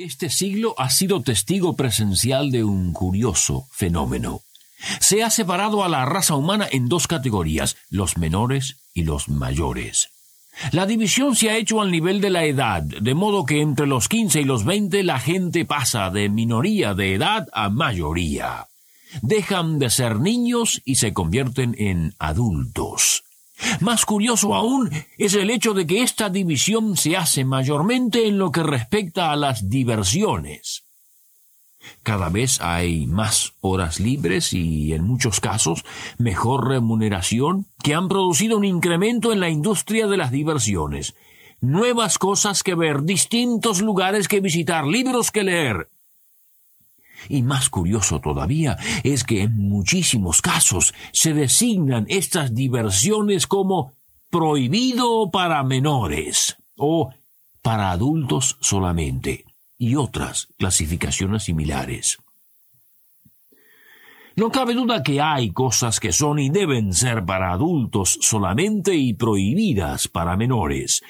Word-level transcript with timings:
Este 0.00 0.30
siglo 0.30 0.74
ha 0.78 0.88
sido 0.88 1.20
testigo 1.20 1.76
presencial 1.76 2.50
de 2.50 2.64
un 2.64 2.94
curioso 2.94 3.66
fenómeno. 3.70 4.40
Se 4.98 5.22
ha 5.22 5.28
separado 5.28 5.84
a 5.84 5.90
la 5.90 6.06
raza 6.06 6.36
humana 6.36 6.66
en 6.72 6.88
dos 6.88 7.06
categorías, 7.06 7.76
los 7.90 8.16
menores 8.16 8.76
y 8.94 9.02
los 9.02 9.28
mayores. 9.28 10.08
La 10.72 10.86
división 10.86 11.36
se 11.36 11.50
ha 11.50 11.58
hecho 11.58 11.82
al 11.82 11.90
nivel 11.90 12.22
de 12.22 12.30
la 12.30 12.46
edad, 12.46 12.82
de 12.82 13.14
modo 13.14 13.44
que 13.44 13.60
entre 13.60 13.86
los 13.86 14.08
15 14.08 14.40
y 14.40 14.44
los 14.44 14.64
20 14.64 15.02
la 15.02 15.18
gente 15.18 15.66
pasa 15.66 16.08
de 16.08 16.30
minoría 16.30 16.94
de 16.94 17.12
edad 17.12 17.48
a 17.52 17.68
mayoría. 17.68 18.68
Dejan 19.20 19.78
de 19.78 19.90
ser 19.90 20.18
niños 20.18 20.80
y 20.86 20.94
se 20.94 21.12
convierten 21.12 21.76
en 21.78 22.14
adultos. 22.18 23.24
Más 23.80 24.04
curioso 24.04 24.54
aún 24.54 24.90
es 25.18 25.34
el 25.34 25.50
hecho 25.50 25.74
de 25.74 25.86
que 25.86 26.02
esta 26.02 26.30
división 26.30 26.96
se 26.96 27.16
hace 27.16 27.44
mayormente 27.44 28.26
en 28.26 28.38
lo 28.38 28.50
que 28.50 28.62
respecta 28.62 29.32
a 29.32 29.36
las 29.36 29.68
diversiones. 29.68 30.84
Cada 32.02 32.28
vez 32.28 32.60
hay 32.60 33.06
más 33.06 33.54
horas 33.60 34.00
libres 34.00 34.52
y, 34.52 34.92
en 34.92 35.04
muchos 35.04 35.40
casos, 35.40 35.84
mejor 36.18 36.68
remuneración 36.68 37.66
que 37.82 37.94
han 37.94 38.08
producido 38.08 38.58
un 38.58 38.64
incremento 38.64 39.32
en 39.32 39.40
la 39.40 39.48
industria 39.48 40.06
de 40.06 40.16
las 40.16 40.30
diversiones. 40.30 41.14
Nuevas 41.60 42.18
cosas 42.18 42.62
que 42.62 42.74
ver, 42.74 43.02
distintos 43.02 43.80
lugares 43.80 44.28
que 44.28 44.40
visitar, 44.40 44.86
libros 44.86 45.30
que 45.30 45.44
leer. 45.44 45.88
Y 47.28 47.42
más 47.42 47.68
curioso 47.68 48.20
todavía 48.20 48.76
es 49.04 49.24
que 49.24 49.42
en 49.42 49.56
muchísimos 49.56 50.42
casos 50.42 50.94
se 51.12 51.34
designan 51.34 52.06
estas 52.08 52.54
diversiones 52.54 53.46
como 53.46 53.94
prohibido 54.30 55.30
para 55.30 55.62
menores 55.62 56.56
o 56.76 57.12
para 57.62 57.90
adultos 57.90 58.56
solamente 58.60 59.44
y 59.76 59.96
otras 59.96 60.48
clasificaciones 60.58 61.44
similares. 61.44 62.18
No 64.36 64.50
cabe 64.50 64.74
duda 64.74 65.02
que 65.02 65.20
hay 65.20 65.50
cosas 65.50 66.00
que 66.00 66.12
son 66.12 66.38
y 66.38 66.50
deben 66.50 66.94
ser 66.94 67.24
para 67.24 67.52
adultos 67.52 68.18
solamente 68.22 68.94
y 68.94 69.12
prohibidas 69.12 70.08
para 70.08 70.36
menores, 70.36 71.02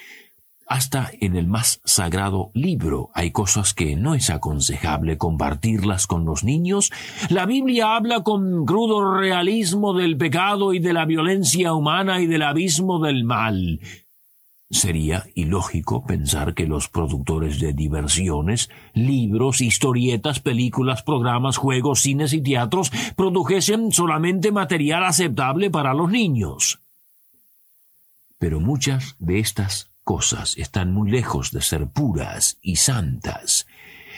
hasta 0.71 1.11
en 1.19 1.35
el 1.35 1.47
más 1.47 1.81
sagrado 1.83 2.49
libro 2.53 3.09
hay 3.13 3.31
cosas 3.31 3.73
que 3.73 3.97
no 3.97 4.15
es 4.15 4.29
aconsejable 4.29 5.17
compartirlas 5.17 6.07
con 6.07 6.23
los 6.23 6.45
niños. 6.45 6.93
La 7.27 7.45
Biblia 7.45 7.97
habla 7.97 8.23
con 8.23 8.65
crudo 8.65 9.19
realismo 9.19 9.93
del 9.93 10.15
pecado 10.15 10.73
y 10.73 10.79
de 10.79 10.93
la 10.93 11.03
violencia 11.03 11.73
humana 11.73 12.21
y 12.21 12.25
del 12.25 12.43
abismo 12.43 12.99
del 12.99 13.25
mal. 13.25 13.81
Sería 14.69 15.25
ilógico 15.35 16.05
pensar 16.05 16.53
que 16.53 16.67
los 16.67 16.87
productores 16.87 17.59
de 17.59 17.73
diversiones, 17.73 18.69
libros, 18.93 19.59
historietas, 19.59 20.39
películas, 20.39 21.03
programas, 21.03 21.57
juegos, 21.57 21.99
cines 21.99 22.31
y 22.31 22.39
teatros 22.39 22.93
produjesen 23.17 23.91
solamente 23.91 24.53
material 24.53 25.03
aceptable 25.03 25.69
para 25.69 25.93
los 25.93 26.09
niños. 26.09 26.79
Pero 28.39 28.61
muchas 28.61 29.17
de 29.19 29.39
estas 29.39 29.90
cosas 30.11 30.57
están 30.57 30.93
muy 30.93 31.09
lejos 31.09 31.53
de 31.53 31.61
ser 31.61 31.87
puras 31.87 32.57
y 32.61 32.75
santas. 32.75 33.65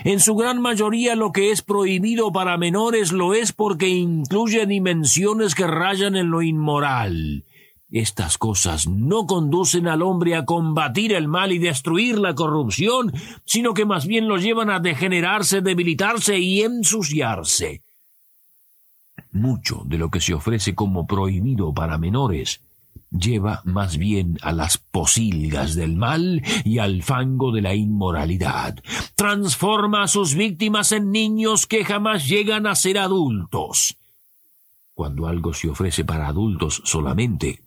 En 0.04 0.20
su 0.20 0.34
gran 0.34 0.60
mayoría 0.60 1.16
lo 1.16 1.32
que 1.32 1.52
es 1.52 1.62
prohibido 1.62 2.32
para 2.32 2.58
menores 2.58 3.12
lo 3.12 3.36
es 3.36 3.54
porque 3.54 3.90
incluye 3.90 4.66
dimensiones 4.66 5.54
que 5.54 5.68
rayan 5.68 6.16
en 6.16 6.32
lo 6.32 6.42
inmoral. 6.42 7.46
Estas 7.92 8.40
cosas 8.40 8.88
no 8.88 9.28
conducen 9.28 9.88
al 9.88 10.02
hombre 10.02 10.36
a 10.36 10.46
combatir 10.46 11.14
el 11.14 11.28
mal 11.28 11.52
y 11.52 11.60
destruir 11.60 12.18
la 12.18 12.34
corrupción, 12.34 13.14
sino 13.46 13.76
que 13.76 13.86
más 13.86 14.08
bien 14.08 14.28
lo 14.28 14.38
llevan 14.38 14.72
a 14.72 14.80
degenerarse, 14.80 15.62
debilitarse 15.62 16.40
y 16.40 16.64
ensuciarse. 16.64 17.84
Mucho 19.32 19.84
de 19.86 20.00
lo 20.00 20.10
que 20.10 20.22
se 20.22 20.34
ofrece 20.34 20.74
como 20.74 21.06
prohibido 21.06 21.72
para 21.72 22.00
menores 22.00 22.62
lleva 23.12 23.62
más 23.64 23.98
bien 23.98 24.40
a 24.42 24.52
las 24.52 24.78
posilgas 24.78 25.76
del 25.76 25.96
mal 25.96 26.42
y 26.64 26.80
al 26.80 27.04
fango 27.04 27.52
de 27.52 27.62
la 27.62 27.76
inmoralidad. 27.76 28.76
Transforma 29.16 30.04
a 30.04 30.08
sus 30.08 30.36
víctimas 30.36 30.92
en 30.92 31.12
niños 31.12 31.68
que 31.68 31.86
jamás 31.86 32.28
llegan 32.28 32.68
a 32.68 32.76
ser 32.76 32.98
adultos. 32.98 33.98
Cuando 34.94 35.28
algo 35.28 35.54
se 35.54 35.70
ofrece 35.70 36.06
para 36.06 36.28
adultos 36.28 36.82
solamente, 36.86 37.62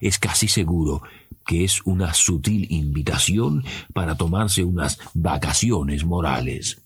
es 0.00 0.18
casi 0.18 0.48
seguro 0.48 1.02
que 1.46 1.64
es 1.64 1.82
una 1.84 2.14
sutil 2.14 2.66
invitación 2.70 3.64
para 3.92 4.16
tomarse 4.16 4.64
unas 4.64 4.98
vacaciones 5.12 6.04
morales. 6.04 6.82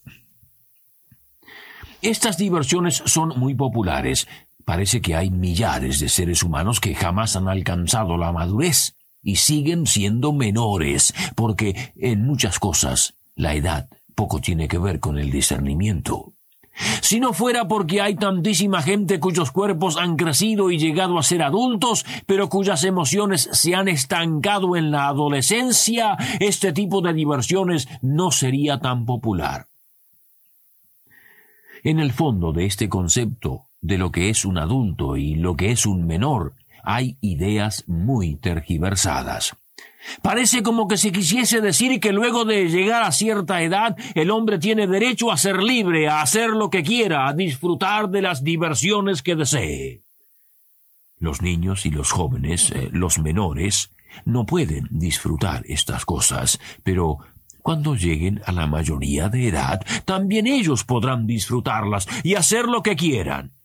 Estas 2.03 2.38
diversiones 2.38 3.03
son 3.06 3.31
muy 3.37 3.54
populares, 3.54 4.28
Parece 4.68 5.00
que 5.00 5.16
hay 5.16 5.30
millares 5.30 5.98
de 5.98 6.10
seres 6.10 6.42
humanos 6.42 6.78
que 6.78 6.94
jamás 6.94 7.36
han 7.36 7.48
alcanzado 7.48 8.18
la 8.18 8.32
madurez 8.32 8.96
y 9.22 9.36
siguen 9.36 9.86
siendo 9.86 10.34
menores, 10.34 11.14
porque 11.34 11.94
en 11.96 12.26
muchas 12.26 12.58
cosas 12.58 13.14
la 13.34 13.54
edad 13.54 13.88
poco 14.14 14.42
tiene 14.42 14.68
que 14.68 14.76
ver 14.76 15.00
con 15.00 15.16
el 15.16 15.30
discernimiento. 15.30 16.34
Si 17.00 17.18
no 17.18 17.32
fuera 17.32 17.66
porque 17.66 18.02
hay 18.02 18.16
tantísima 18.16 18.82
gente 18.82 19.18
cuyos 19.18 19.52
cuerpos 19.52 19.96
han 19.96 20.16
crecido 20.16 20.70
y 20.70 20.76
llegado 20.76 21.18
a 21.18 21.22
ser 21.22 21.42
adultos, 21.42 22.04
pero 22.26 22.50
cuyas 22.50 22.84
emociones 22.84 23.48
se 23.50 23.74
han 23.74 23.88
estancado 23.88 24.76
en 24.76 24.90
la 24.90 25.08
adolescencia, 25.08 26.14
este 26.40 26.74
tipo 26.74 27.00
de 27.00 27.14
diversiones 27.14 27.88
no 28.02 28.30
sería 28.32 28.80
tan 28.80 29.06
popular. 29.06 29.64
En 31.82 31.98
el 31.98 32.12
fondo 32.12 32.52
de 32.52 32.66
este 32.66 32.90
concepto 32.90 33.67
de 33.81 33.99
lo 33.99 34.11
que 34.11 34.31
es 34.31 34.44
un 34.44 34.59
adulto 34.59 35.16
y 35.16 35.34
lo 35.34 35.56
que 35.56 35.71
es 35.71 35.87
un 35.87 36.06
menor, 36.06 36.55
hay 36.83 37.16
ideas 37.21 37.84
muy 37.87 38.37
tergiversadas. 38.37 39.56
Parece 40.22 40.62
como 40.62 40.89
que 40.89 40.97
se 40.97 41.12
quisiese 41.12 41.61
decir 41.61 42.00
que 42.00 42.12
luego 42.12 42.44
de 42.44 42.69
llegar 42.69 43.03
a 43.03 43.12
cierta 43.12 43.62
edad 43.62 43.97
el 44.15 44.31
hombre 44.31 44.59
tiene 44.59 44.87
derecho 44.87 45.31
a 45.31 45.37
ser 45.37 45.62
libre, 45.62 46.09
a 46.09 46.22
hacer 46.22 46.50
lo 46.50 46.71
que 46.71 46.83
quiera, 46.83 47.28
a 47.28 47.34
disfrutar 47.34 48.09
de 48.09 48.22
las 48.22 48.43
diversiones 48.43 49.22
que 49.22 49.37
desee. 49.37 50.03
Los 51.19 51.43
niños 51.43 51.84
y 51.84 51.91
los 51.91 52.12
jóvenes, 52.12 52.71
eh, 52.71 52.89
los 52.93 53.19
menores, 53.19 53.91
no 54.25 54.47
pueden 54.47 54.87
disfrutar 54.91 55.65
estas 55.66 56.05
cosas, 56.05 56.59
pero 56.83 57.19
cuando 57.60 57.95
lleguen 57.95 58.41
a 58.47 58.53
la 58.53 58.66
mayoría 58.66 59.28
de 59.28 59.49
edad, 59.49 59.84
también 60.05 60.47
ellos 60.47 60.84
podrán 60.84 61.27
disfrutarlas 61.27 62.09
y 62.22 62.34
hacer 62.34 62.65
lo 62.66 62.83
que 62.83 62.97
quieran. 62.97 63.57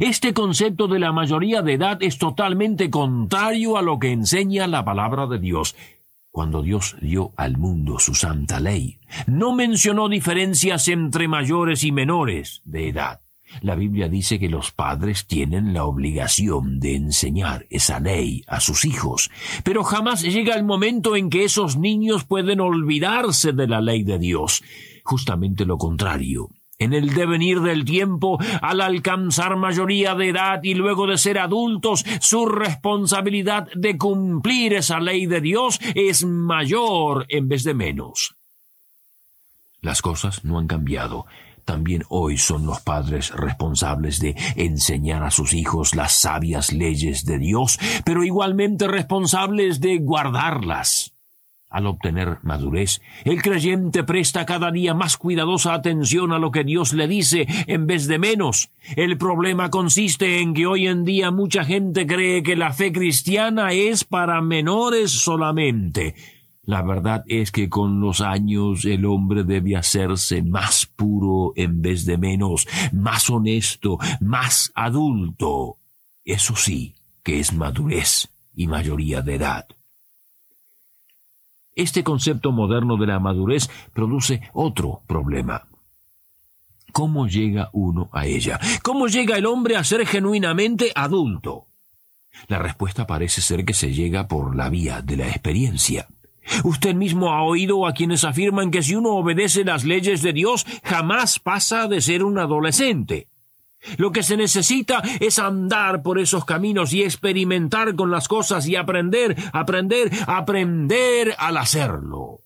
Este 0.00 0.32
concepto 0.32 0.86
de 0.86 1.00
la 1.00 1.10
mayoría 1.10 1.60
de 1.60 1.72
edad 1.72 1.98
es 2.02 2.18
totalmente 2.18 2.88
contrario 2.88 3.76
a 3.76 3.82
lo 3.82 3.98
que 3.98 4.12
enseña 4.12 4.68
la 4.68 4.84
palabra 4.84 5.26
de 5.26 5.40
Dios. 5.40 5.74
Cuando 6.30 6.62
Dios 6.62 6.94
dio 7.00 7.32
al 7.36 7.56
mundo 7.56 7.98
su 7.98 8.14
santa 8.14 8.60
ley, 8.60 9.00
no 9.26 9.52
mencionó 9.52 10.08
diferencias 10.08 10.86
entre 10.86 11.26
mayores 11.26 11.82
y 11.82 11.90
menores 11.90 12.62
de 12.64 12.90
edad. 12.90 13.20
La 13.60 13.74
Biblia 13.74 14.08
dice 14.08 14.38
que 14.38 14.48
los 14.48 14.70
padres 14.70 15.26
tienen 15.26 15.74
la 15.74 15.84
obligación 15.84 16.78
de 16.78 16.94
enseñar 16.94 17.66
esa 17.68 17.98
ley 17.98 18.44
a 18.46 18.60
sus 18.60 18.84
hijos, 18.84 19.32
pero 19.64 19.82
jamás 19.82 20.22
llega 20.22 20.54
el 20.54 20.62
momento 20.64 21.16
en 21.16 21.28
que 21.28 21.42
esos 21.42 21.76
niños 21.76 22.22
pueden 22.24 22.60
olvidarse 22.60 23.52
de 23.52 23.66
la 23.66 23.80
ley 23.80 24.04
de 24.04 24.20
Dios. 24.20 24.62
Justamente 25.02 25.64
lo 25.64 25.76
contrario. 25.76 26.50
En 26.80 26.92
el 26.92 27.12
devenir 27.12 27.60
del 27.60 27.84
tiempo, 27.84 28.38
al 28.62 28.80
alcanzar 28.80 29.56
mayoría 29.56 30.14
de 30.14 30.28
edad 30.28 30.60
y 30.62 30.74
luego 30.74 31.08
de 31.08 31.18
ser 31.18 31.38
adultos, 31.38 32.04
su 32.20 32.46
responsabilidad 32.46 33.66
de 33.74 33.98
cumplir 33.98 34.74
esa 34.74 35.00
ley 35.00 35.26
de 35.26 35.40
Dios 35.40 35.80
es 35.96 36.24
mayor 36.24 37.26
en 37.28 37.48
vez 37.48 37.64
de 37.64 37.74
menos. 37.74 38.36
Las 39.80 40.02
cosas 40.02 40.44
no 40.44 40.58
han 40.58 40.68
cambiado. 40.68 41.26
También 41.64 42.04
hoy 42.08 42.38
son 42.38 42.64
los 42.64 42.80
padres 42.80 43.30
responsables 43.32 44.20
de 44.20 44.36
enseñar 44.54 45.24
a 45.24 45.32
sus 45.32 45.54
hijos 45.54 45.96
las 45.96 46.12
sabias 46.14 46.72
leyes 46.72 47.24
de 47.24 47.38
Dios, 47.38 47.78
pero 48.04 48.22
igualmente 48.22 48.86
responsables 48.86 49.80
de 49.80 49.98
guardarlas. 49.98 51.17
Al 51.70 51.86
obtener 51.86 52.38
madurez, 52.42 53.02
el 53.24 53.42
creyente 53.42 54.02
presta 54.02 54.46
cada 54.46 54.70
día 54.70 54.94
más 54.94 55.18
cuidadosa 55.18 55.74
atención 55.74 56.32
a 56.32 56.38
lo 56.38 56.50
que 56.50 56.64
Dios 56.64 56.94
le 56.94 57.06
dice 57.06 57.46
en 57.66 57.86
vez 57.86 58.06
de 58.06 58.18
menos. 58.18 58.70
El 58.96 59.18
problema 59.18 59.68
consiste 59.68 60.40
en 60.40 60.54
que 60.54 60.66
hoy 60.66 60.86
en 60.86 61.04
día 61.04 61.30
mucha 61.30 61.64
gente 61.64 62.06
cree 62.06 62.42
que 62.42 62.56
la 62.56 62.72
fe 62.72 62.90
cristiana 62.90 63.72
es 63.72 64.04
para 64.04 64.40
menores 64.40 65.10
solamente. 65.10 66.14
La 66.62 66.82
verdad 66.82 67.24
es 67.26 67.50
que 67.50 67.68
con 67.68 68.00
los 68.00 68.22
años 68.22 68.86
el 68.86 69.04
hombre 69.04 69.44
debe 69.44 69.76
hacerse 69.76 70.42
más 70.42 70.86
puro 70.86 71.52
en 71.54 71.82
vez 71.82 72.06
de 72.06 72.16
menos, 72.16 72.66
más 72.92 73.28
honesto, 73.28 73.98
más 74.20 74.72
adulto. 74.74 75.78
Eso 76.24 76.56
sí, 76.56 76.94
que 77.22 77.40
es 77.40 77.52
madurez 77.52 78.28
y 78.54 78.66
mayoría 78.66 79.20
de 79.20 79.34
edad. 79.34 79.66
Este 81.78 82.02
concepto 82.02 82.50
moderno 82.50 82.96
de 82.96 83.06
la 83.06 83.20
madurez 83.20 83.70
produce 83.94 84.42
otro 84.52 85.02
problema. 85.06 85.68
¿Cómo 86.92 87.28
llega 87.28 87.70
uno 87.72 88.10
a 88.12 88.26
ella? 88.26 88.58
¿Cómo 88.82 89.06
llega 89.06 89.36
el 89.36 89.46
hombre 89.46 89.76
a 89.76 89.84
ser 89.84 90.04
genuinamente 90.04 90.90
adulto? 90.92 91.68
La 92.48 92.58
respuesta 92.58 93.06
parece 93.06 93.42
ser 93.42 93.64
que 93.64 93.74
se 93.74 93.94
llega 93.94 94.26
por 94.26 94.56
la 94.56 94.70
vía 94.70 95.02
de 95.02 95.18
la 95.18 95.28
experiencia. 95.28 96.08
Usted 96.64 96.96
mismo 96.96 97.32
ha 97.32 97.44
oído 97.44 97.86
a 97.86 97.92
quienes 97.92 98.24
afirman 98.24 98.72
que 98.72 98.82
si 98.82 98.96
uno 98.96 99.10
obedece 99.10 99.64
las 99.64 99.84
leyes 99.84 100.20
de 100.20 100.32
Dios 100.32 100.66
jamás 100.82 101.38
pasa 101.38 101.86
de 101.86 102.00
ser 102.00 102.24
un 102.24 102.40
adolescente. 102.40 103.27
Lo 103.96 104.12
que 104.12 104.22
se 104.22 104.36
necesita 104.36 105.02
es 105.20 105.38
andar 105.38 106.02
por 106.02 106.18
esos 106.18 106.44
caminos 106.44 106.92
y 106.92 107.02
experimentar 107.02 107.94
con 107.94 108.10
las 108.10 108.28
cosas 108.28 108.66
y 108.66 108.76
aprender, 108.76 109.36
aprender, 109.52 110.10
aprender 110.26 111.34
al 111.38 111.56
hacerlo. 111.56 112.42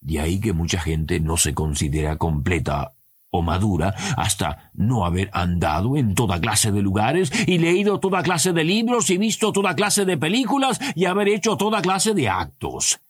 De 0.00 0.20
ahí 0.20 0.40
que 0.40 0.52
mucha 0.52 0.80
gente 0.80 1.20
no 1.20 1.36
se 1.36 1.54
considera 1.54 2.16
completa 2.16 2.92
o 3.30 3.42
madura 3.42 3.94
hasta 4.16 4.70
no 4.74 5.04
haber 5.04 5.28
andado 5.32 5.96
en 5.96 6.14
toda 6.14 6.40
clase 6.40 6.72
de 6.72 6.80
lugares 6.80 7.30
y 7.46 7.58
leído 7.58 8.00
toda 8.00 8.22
clase 8.22 8.52
de 8.52 8.64
libros 8.64 9.10
y 9.10 9.18
visto 9.18 9.52
toda 9.52 9.74
clase 9.74 10.04
de 10.04 10.16
películas 10.16 10.80
y 10.94 11.04
haber 11.04 11.28
hecho 11.28 11.56
toda 11.56 11.82
clase 11.82 12.14
de 12.14 12.28
actos 12.28 13.00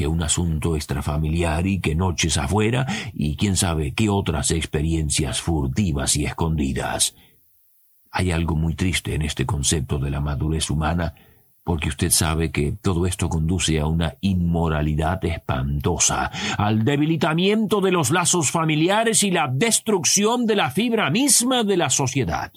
que 0.00 0.06
un 0.06 0.22
asunto 0.22 0.76
extrafamiliar 0.76 1.66
y 1.66 1.78
que 1.78 1.94
noches 1.94 2.38
afuera 2.38 2.86
y 3.12 3.36
quién 3.36 3.54
sabe 3.54 3.92
qué 3.92 4.08
otras 4.08 4.50
experiencias 4.50 5.42
furtivas 5.42 6.16
y 6.16 6.24
escondidas. 6.24 7.14
Hay 8.10 8.30
algo 8.30 8.56
muy 8.56 8.74
triste 8.74 9.14
en 9.14 9.20
este 9.20 9.44
concepto 9.44 9.98
de 9.98 10.08
la 10.08 10.22
madurez 10.22 10.70
humana, 10.70 11.14
porque 11.62 11.90
usted 11.90 12.08
sabe 12.08 12.50
que 12.50 12.72
todo 12.80 13.04
esto 13.04 13.28
conduce 13.28 13.78
a 13.78 13.84
una 13.84 14.14
inmoralidad 14.22 15.22
espantosa, 15.22 16.30
al 16.56 16.82
debilitamiento 16.82 17.82
de 17.82 17.92
los 17.92 18.10
lazos 18.10 18.50
familiares 18.50 19.22
y 19.22 19.30
la 19.30 19.48
destrucción 19.52 20.46
de 20.46 20.56
la 20.56 20.70
fibra 20.70 21.10
misma 21.10 21.62
de 21.62 21.76
la 21.76 21.90
sociedad. 21.90 22.50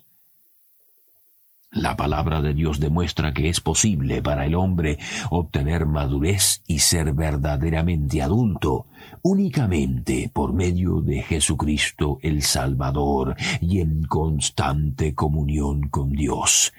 La 1.74 1.98
palabra 1.98 2.42
de 2.42 2.54
Dios 2.54 2.80
demuestra 2.80 3.34
que 3.34 3.50
es 3.50 3.60
posible 3.60 4.22
para 4.22 4.46
el 4.46 4.54
hombre 4.54 5.00
obtener 5.32 5.88
madurez 5.88 6.62
y 6.68 6.80
ser 6.80 7.14
verdaderamente 7.14 8.22
adulto 8.22 8.86
únicamente 9.24 10.30
por 10.32 10.54
medio 10.54 11.02
de 11.02 11.24
Jesucristo 11.24 12.20
el 12.22 12.44
Salvador 12.44 13.36
y 13.60 13.80
en 13.80 14.04
constante 14.04 15.16
comunión 15.16 15.90
con 15.90 16.12
Dios. 16.12 16.74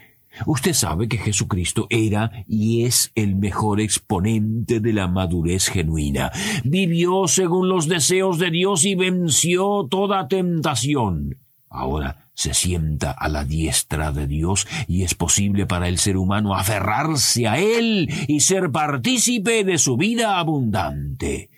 Usted 0.47 0.73
sabe 0.73 1.09
que 1.09 1.19
Jesucristo 1.19 1.87
era 1.91 2.45
y 2.49 2.85
es 2.85 3.13
el 3.15 3.37
mejor 3.37 3.81
exponente 3.81 4.81
de 4.81 4.93
la 4.93 5.09
madurez 5.09 5.69
genuina. 5.69 6.33
Vivió 6.65 7.27
según 7.29 7.69
los 7.69 7.89
deseos 7.89 8.39
de 8.39 8.51
Dios 8.51 8.85
y 8.85 8.95
venció 8.95 9.87
toda 9.89 10.29
tentación. 10.29 11.44
Ahora, 11.75 12.31
se 12.35 12.55
sienta 12.55 13.11
a 13.11 13.29
la 13.29 13.45
diestra 13.45 14.13
de 14.13 14.29
Dios 14.29 14.69
y 14.87 15.03
es 15.03 15.17
posible 15.17 15.67
para 15.67 15.89
el 15.89 15.99
ser 15.99 16.17
humano 16.17 16.55
aferrarse 16.55 17.49
a 17.49 17.59
Él 17.59 18.09
y 18.29 18.41
ser 18.41 18.71
partícipe 18.71 19.65
de 19.65 19.79
su 19.79 19.97
vida 19.97 20.39
abundante. 20.39 21.51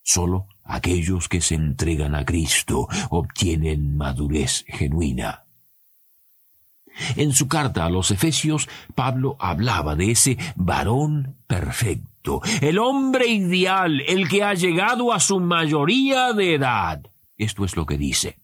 Solo 0.00 0.46
aquellos 0.62 1.28
que 1.28 1.40
se 1.40 1.56
entregan 1.56 2.14
a 2.14 2.24
Cristo 2.24 2.86
obtienen 3.10 3.96
madurez 3.96 4.64
genuina. 4.68 5.42
En 7.16 7.32
su 7.32 7.48
carta 7.48 7.84
a 7.84 7.90
los 7.90 8.12
Efesios, 8.12 8.68
Pablo 8.94 9.36
hablaba 9.40 9.96
de 9.96 10.12
ese 10.12 10.38
varón 10.54 11.34
perfecto, 11.48 12.42
el 12.60 12.78
hombre 12.78 13.26
ideal, 13.26 14.00
el 14.02 14.28
que 14.28 14.44
ha 14.44 14.54
llegado 14.54 15.12
a 15.12 15.18
su 15.18 15.40
mayoría 15.40 16.32
de 16.32 16.54
edad. 16.54 17.02
Esto 17.36 17.64
es 17.64 17.74
lo 17.74 17.86
que 17.86 17.98
dice. 17.98 18.43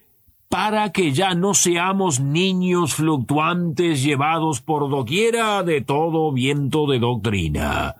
para 0.51 0.91
que 0.91 1.13
ya 1.13 1.33
no 1.33 1.53
seamos 1.53 2.19
niños 2.19 2.95
fluctuantes 2.95 4.03
llevados 4.03 4.59
por 4.59 4.89
doquiera 4.89 5.63
de 5.63 5.79
todo 5.79 6.33
viento 6.33 6.87
de 6.87 6.99
doctrina. 6.99 7.95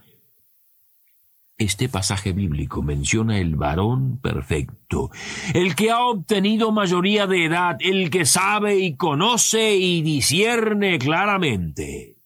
Este 1.57 1.87
pasaje 1.87 2.33
bíblico 2.33 2.81
menciona 2.81 3.39
el 3.39 3.55
varón 3.55 4.19
perfecto, 4.21 5.11
el 5.53 5.75
que 5.75 5.91
ha 5.91 6.01
obtenido 6.01 6.73
mayoría 6.73 7.25
de 7.25 7.45
edad, 7.45 7.77
el 7.79 8.09
que 8.09 8.25
sabe 8.25 8.79
y 8.79 8.97
conoce 8.97 9.77
y 9.77 10.01
discierne 10.01 10.99
claramente. 10.99 12.17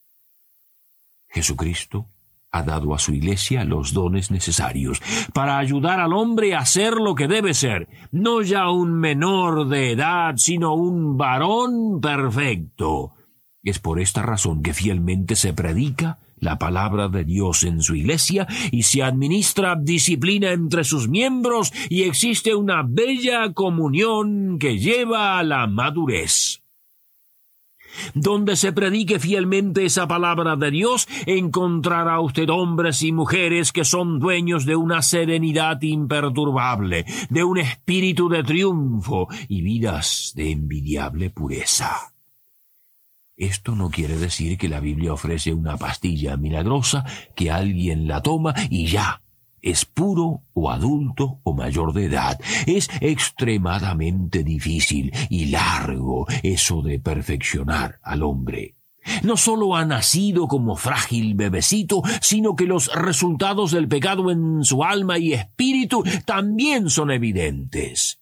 Jesucristo 1.30 2.07
ha 2.56 2.63
dado 2.63 2.96
a 2.96 3.00
su 3.00 3.13
iglesia 3.13 3.66
los 3.66 3.92
dones 3.92 4.31
necesarios 4.31 5.02
para 5.34 5.57
ayudar 5.57 6.00
al 6.00 6.13
hombre 6.13 6.56
a 6.56 6.66
ser 6.66 6.94
lo 6.94 7.13
que 7.13 7.28
debe 7.28 7.54
ser, 7.54 7.90
no 8.12 8.42
ya 8.42 8.69
un 8.69 8.94
menor 8.94 9.68
de 9.68 9.92
edad, 9.92 10.36
sino 10.38 10.74
un 10.74 11.18
varón 11.18 12.00
perfecto. 12.00 13.13
Es 13.62 13.80
por 13.80 14.00
esta 14.00 14.22
razón 14.22 14.63
que 14.63 14.74
fielmente 14.74 15.36
se 15.36 15.54
predica 15.54 16.20
la 16.38 16.58
palabra 16.58 17.10
de 17.10 17.25
Dios 17.25 17.63
en 17.65 17.82
su 17.82 17.96
iglesia 17.96 18.48
y 18.72 18.84
se 18.84 19.03
administra 19.03 19.75
disciplina 19.75 20.51
entre 20.51 20.86
sus 20.86 21.10
miembros 21.10 21.74
y 21.89 22.03
existe 22.03 22.56
una 22.56 22.84
bella 22.88 23.51
comunión 23.53 24.60
que 24.60 24.77
lleva 24.77 25.39
a 25.39 25.44
la 25.44 25.68
madurez. 25.68 26.64
Donde 28.14 28.56
se 28.56 28.74
predique 28.74 29.20
fielmente 29.20 29.86
esa 29.86 30.08
palabra 30.08 30.56
de 30.56 30.72
Dios, 30.72 31.08
encontrará 31.25 32.20
usted 32.20 32.50
hombres 32.50 33.02
y 33.04 33.12
mujeres 33.12 33.72
que 33.72 33.86
son 33.86 34.20
dueños 34.20 34.66
de 34.66 34.75
una 34.75 35.02
serenidad 35.02 35.82
imperturbable, 35.82 37.06
de 37.30 37.44
un 37.44 37.58
espíritu 37.58 38.30
de 38.30 38.44
triunfo 38.44 39.28
y 39.48 39.62
vidas 39.62 40.34
de 40.36 40.52
envidiable 40.52 41.30
pureza. 41.30 42.14
Esto 43.38 43.75
no 43.75 43.90
quiere 43.90 44.18
decir 44.18 44.58
que 44.58 44.70
la 44.70 44.80
Biblia 44.80 45.12
ofrece 45.12 45.54
una 45.54 45.75
pastilla 45.75 46.38
milagrosa 46.38 47.04
que 47.36 47.52
alguien 47.52 48.08
la 48.08 48.22
toma 48.22 48.54
y 48.70 48.88
ya 48.88 49.25
es 49.65 49.84
puro 49.84 50.43
o 50.53 50.69
adulto 50.69 51.39
o 51.43 51.53
mayor 51.53 51.91
de 51.91 52.05
edad. 52.05 52.39
Es 52.67 52.88
extremadamente 53.01 54.43
difícil 54.43 55.12
y 55.29 55.48
largo 55.48 56.27
eso 56.43 56.81
de 56.84 57.00
perfeccionar 57.00 58.00
al 58.03 58.22
hombre. 58.22 58.75
No 59.24 59.38
sólo 59.38 59.75
ha 59.75 59.84
nacido 59.86 60.48
como 60.48 60.75
frágil 60.75 61.34
bebecito, 61.36 62.03
sino 62.22 62.55
que 62.55 62.65
los 62.65 62.93
resultados 62.93 63.72
del 63.72 63.88
pecado 63.88 64.31
en 64.31 64.63
su 64.63 64.84
alma 64.84 65.17
y 65.17 65.34
espíritu 65.34 66.03
también 66.25 66.89
son 66.89 67.12
evidentes. 67.12 68.19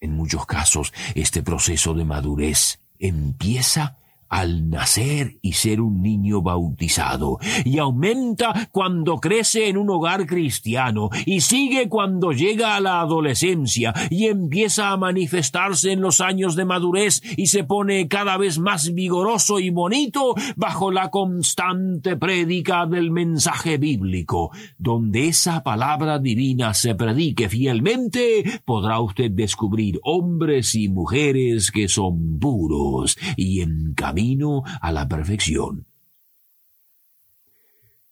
En 0.00 0.14
muchos 0.14 0.46
casos, 0.46 0.92
este 1.14 1.42
proceso 1.42 1.94
de 1.94 2.04
madurez 2.04 2.80
empieza 2.98 3.96
al 4.34 4.68
nacer 4.68 5.38
y 5.42 5.52
ser 5.52 5.80
un 5.80 6.02
niño 6.02 6.42
bautizado, 6.42 7.38
y 7.64 7.78
aumenta 7.78 8.68
cuando 8.72 9.18
crece 9.18 9.68
en 9.68 9.76
un 9.76 9.88
hogar 9.90 10.26
cristiano, 10.26 11.08
y 11.24 11.40
sigue 11.40 11.88
cuando 11.88 12.32
llega 12.32 12.74
a 12.74 12.80
la 12.80 13.00
adolescencia, 13.00 13.94
y 14.10 14.26
empieza 14.26 14.90
a 14.90 14.96
manifestarse 14.96 15.92
en 15.92 16.00
los 16.00 16.20
años 16.20 16.56
de 16.56 16.64
madurez, 16.64 17.22
y 17.36 17.46
se 17.46 17.62
pone 17.62 18.08
cada 18.08 18.36
vez 18.36 18.58
más 18.58 18.92
vigoroso 18.92 19.60
y 19.60 19.70
bonito 19.70 20.34
bajo 20.56 20.90
la 20.90 21.10
constante 21.10 22.16
prédica 22.16 22.86
del 22.86 23.12
mensaje 23.12 23.78
bíblico. 23.78 24.50
Donde 24.78 25.28
esa 25.28 25.62
palabra 25.62 26.18
divina 26.18 26.74
se 26.74 26.96
predique 26.96 27.48
fielmente, 27.48 28.42
podrá 28.64 28.98
usted 28.98 29.30
descubrir 29.30 30.00
hombres 30.02 30.74
y 30.74 30.88
mujeres 30.88 31.70
que 31.70 31.86
son 31.86 32.40
puros 32.40 33.16
y 33.36 33.60
en 33.60 33.94
camino 34.24 34.62
a 34.80 34.90
la 34.90 35.06
perfección. 35.06 35.86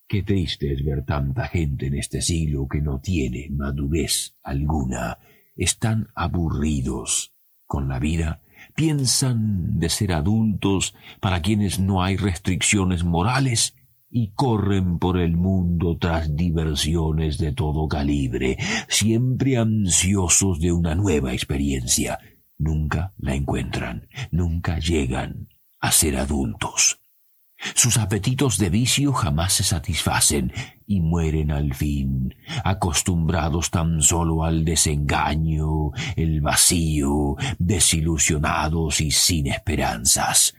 Qué 0.06 0.22
triste 0.22 0.72
es 0.74 0.84
ver 0.84 1.04
tanta 1.06 1.48
gente 1.48 1.86
en 1.86 1.94
este 1.94 2.20
siglo 2.20 2.68
que 2.68 2.82
no 2.82 3.00
tiene 3.00 3.48
madurez 3.50 4.36
alguna, 4.42 5.18
están 5.56 6.08
aburridos 6.14 7.32
con 7.66 7.88
la 7.88 7.98
vida, 7.98 8.42
piensan 8.74 9.78
de 9.78 9.88
ser 9.88 10.12
adultos 10.12 10.94
para 11.18 11.40
quienes 11.40 11.80
no 11.80 12.02
hay 12.02 12.18
restricciones 12.18 13.04
morales 13.04 13.74
y 14.10 14.32
corren 14.34 14.98
por 14.98 15.18
el 15.18 15.38
mundo 15.38 15.96
tras 15.96 16.36
diversiones 16.36 17.38
de 17.38 17.52
todo 17.52 17.88
calibre, 17.88 18.58
siempre 18.88 19.56
ansiosos 19.56 20.60
de 20.60 20.72
una 20.72 20.94
nueva 20.94 21.32
experiencia. 21.32 22.18
Nunca 22.58 23.14
la 23.16 23.34
encuentran, 23.34 24.08
nunca 24.30 24.78
llegan 24.78 25.48
a 25.82 25.92
ser 25.92 26.16
adultos. 26.16 27.00
Sus 27.74 27.96
apetitos 27.96 28.58
de 28.58 28.70
vicio 28.70 29.12
jamás 29.12 29.52
se 29.52 29.62
satisfacen 29.62 30.52
y 30.86 31.00
mueren 31.00 31.50
al 31.50 31.74
fin, 31.74 32.34
acostumbrados 32.64 33.70
tan 33.70 34.02
solo 34.02 34.44
al 34.44 34.64
desengaño, 34.64 35.90
el 36.16 36.40
vacío, 36.40 37.36
desilusionados 37.58 39.00
y 39.00 39.10
sin 39.10 39.46
esperanzas. 39.48 40.54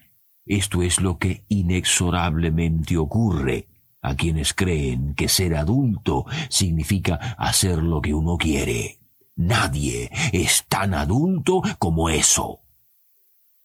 Esto 0.46 0.82
es 0.82 1.02
lo 1.02 1.18
que 1.18 1.46
inexorablemente 1.50 2.98
ocurre 2.98 3.68
a 4.02 4.16
quienes 4.16 4.54
creen 4.54 5.14
que 5.16 5.30
ser 5.30 5.56
adulto 5.56 6.26
significa 6.50 7.36
hacer 7.38 7.80
lo 7.80 8.02
que 8.02 8.14
uno 8.14 8.38
quiere. 8.38 9.00
Nadie 9.36 10.10
es 10.32 10.66
tan 10.68 10.94
adulto 10.94 11.62
como 11.80 12.10
eso. 12.10 12.60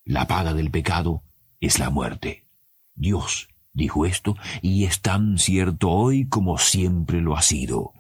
La 0.05 0.27
paga 0.27 0.55
del 0.55 0.71
pecado 0.71 1.25
es 1.61 1.79
la 1.79 1.91
muerte. 1.91 2.45
Dios 2.95 3.49
dijo 3.73 4.07
esto 4.07 4.37
y 4.61 4.85
es 4.85 5.01
tan 5.01 5.39
cierto 5.39 5.91
hoy 5.91 6.29
como 6.29 6.59
siempre 6.59 7.21
lo 7.21 7.37
ha 7.37 7.43
sido. 7.43 7.93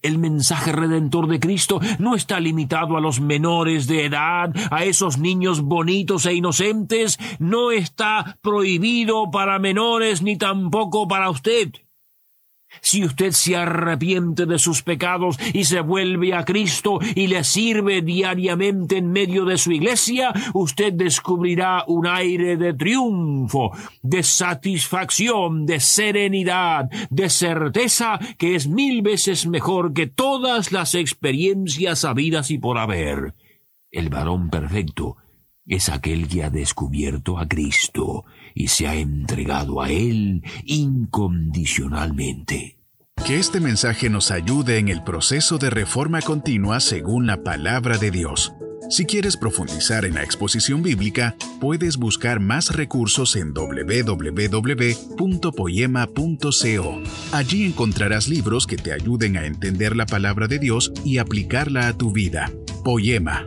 El 0.00 0.18
mensaje 0.18 0.72
redentor 0.72 1.28
de 1.28 1.38
Cristo 1.38 1.80
no 2.00 2.16
está 2.16 2.40
limitado 2.40 2.96
a 2.96 3.00
los 3.00 3.20
menores 3.20 3.86
de 3.86 4.06
edad, 4.06 4.52
a 4.72 4.84
esos 4.84 5.18
niños 5.18 5.60
bonitos 5.60 6.26
e 6.26 6.34
inocentes, 6.34 7.20
no 7.38 7.70
está 7.70 8.36
prohibido 8.42 9.30
para 9.30 9.60
menores 9.60 10.20
ni 10.20 10.36
tampoco 10.36 11.06
para 11.06 11.30
usted. 11.30 11.70
Si 12.80 13.04
usted 13.04 13.32
se 13.32 13.56
arrepiente 13.56 14.46
de 14.46 14.58
sus 14.58 14.82
pecados 14.82 15.38
y 15.52 15.64
se 15.64 15.80
vuelve 15.80 16.34
a 16.34 16.44
Cristo 16.44 16.98
y 17.14 17.26
le 17.26 17.44
sirve 17.44 18.02
diariamente 18.02 18.98
en 18.98 19.12
medio 19.12 19.44
de 19.44 19.58
su 19.58 19.72
iglesia, 19.72 20.32
usted 20.54 20.92
descubrirá 20.92 21.84
un 21.86 22.06
aire 22.06 22.56
de 22.56 22.74
triunfo, 22.74 23.72
de 24.02 24.22
satisfacción, 24.22 25.66
de 25.66 25.80
serenidad, 25.80 26.88
de 27.10 27.30
certeza 27.30 28.18
que 28.38 28.54
es 28.54 28.66
mil 28.66 29.02
veces 29.02 29.46
mejor 29.46 29.92
que 29.92 30.06
todas 30.06 30.72
las 30.72 30.94
experiencias 30.94 32.04
habidas 32.04 32.50
y 32.50 32.58
por 32.58 32.78
haber. 32.78 33.34
El 33.90 34.08
varón 34.08 34.48
perfecto 34.48 35.16
es 35.66 35.88
aquel 35.88 36.28
que 36.28 36.44
ha 36.44 36.50
descubierto 36.50 37.38
a 37.38 37.48
Cristo 37.48 38.26
y 38.54 38.68
se 38.68 38.86
ha 38.88 38.94
entregado 38.94 39.82
a 39.82 39.90
Él 39.90 40.42
incondicionalmente. 40.64 42.78
Que 43.26 43.38
este 43.38 43.60
mensaje 43.60 44.08
nos 44.10 44.30
ayude 44.30 44.78
en 44.78 44.88
el 44.88 45.02
proceso 45.04 45.58
de 45.58 45.68
reforma 45.70 46.20
continua 46.22 46.80
según 46.80 47.26
la 47.26 47.42
palabra 47.42 47.98
de 47.98 48.10
Dios. 48.10 48.54
Si 48.90 49.06
quieres 49.06 49.36
profundizar 49.36 50.04
en 50.04 50.14
la 50.14 50.24
exposición 50.24 50.82
bíblica, 50.82 51.36
puedes 51.60 51.96
buscar 51.96 52.40
más 52.40 52.74
recursos 52.74 53.36
en 53.36 53.54
www.poema.co. 53.54 54.92
Allí 57.32 57.64
encontrarás 57.64 58.26
libros 58.28 58.66
que 58.66 58.76
te 58.76 58.92
ayuden 58.92 59.36
a 59.36 59.46
entender 59.46 59.94
la 59.94 60.06
palabra 60.06 60.48
de 60.48 60.58
Dios 60.58 60.92
y 61.04 61.18
aplicarla 61.18 61.86
a 61.88 61.96
tu 61.96 62.10
vida. 62.10 62.50
Poema, 62.84 63.46